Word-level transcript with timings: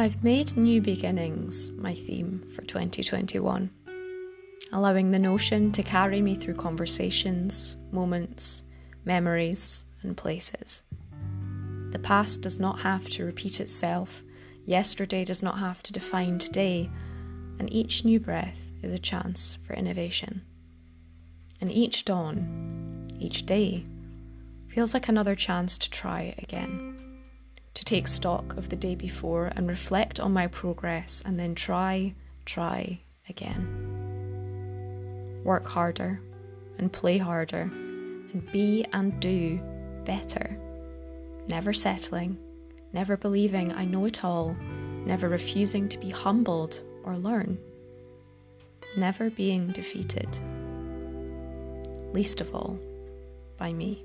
I've 0.00 0.22
made 0.22 0.56
new 0.56 0.80
beginnings 0.80 1.70
my 1.72 1.92
theme 1.92 2.44
for 2.54 2.62
2021, 2.62 3.68
allowing 4.70 5.10
the 5.10 5.18
notion 5.18 5.72
to 5.72 5.82
carry 5.82 6.22
me 6.22 6.36
through 6.36 6.54
conversations, 6.54 7.76
moments, 7.90 8.62
memories, 9.04 9.86
and 10.02 10.16
places. 10.16 10.84
The 11.90 11.98
past 11.98 12.42
does 12.42 12.60
not 12.60 12.78
have 12.78 13.10
to 13.10 13.24
repeat 13.24 13.58
itself, 13.58 14.22
yesterday 14.64 15.24
does 15.24 15.42
not 15.42 15.58
have 15.58 15.82
to 15.82 15.92
define 15.92 16.38
today, 16.38 16.88
and 17.58 17.68
each 17.72 18.04
new 18.04 18.20
breath 18.20 18.70
is 18.84 18.92
a 18.92 19.00
chance 19.00 19.58
for 19.66 19.72
innovation. 19.72 20.42
And 21.60 21.72
each 21.72 22.04
dawn, 22.04 23.10
each 23.18 23.46
day, 23.46 23.84
feels 24.68 24.94
like 24.94 25.08
another 25.08 25.34
chance 25.34 25.76
to 25.76 25.90
try 25.90 26.36
again 26.38 26.97
take 27.88 28.06
stock 28.06 28.54
of 28.58 28.68
the 28.68 28.76
day 28.76 28.94
before 28.94 29.50
and 29.56 29.66
reflect 29.66 30.20
on 30.20 30.30
my 30.30 30.46
progress 30.48 31.22
and 31.24 31.40
then 31.40 31.54
try, 31.54 32.14
try 32.44 33.00
again. 33.30 33.64
Work 35.42 35.66
harder 35.66 36.20
and 36.76 36.92
play 36.92 37.16
harder 37.16 37.62
and 37.62 38.46
be 38.52 38.84
and 38.92 39.18
do 39.20 39.58
better. 40.04 40.54
Never 41.48 41.72
settling, 41.72 42.36
never 42.92 43.16
believing 43.16 43.72
I 43.72 43.86
know 43.86 44.04
it 44.04 44.22
all, 44.22 44.54
never 45.06 45.30
refusing 45.30 45.88
to 45.88 45.98
be 45.98 46.10
humbled 46.10 46.82
or 47.04 47.16
learn, 47.16 47.56
never 48.98 49.30
being 49.30 49.68
defeated. 49.72 50.38
Least 52.12 52.42
of 52.42 52.54
all, 52.54 52.78
by 53.56 53.72
me. 53.72 54.04